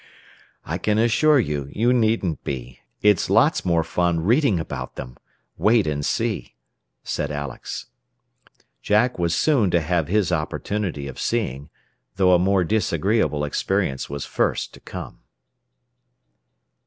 [0.65, 2.79] "I can assure you you needn't be.
[3.03, 5.15] It's lots more fun reading about them.
[5.57, 6.55] Wait and see,"
[7.03, 7.85] said Alex.
[8.81, 11.69] Jack was soon to have his opportunity of "seeing,"
[12.15, 15.19] though a more disagreeable experience was first to come.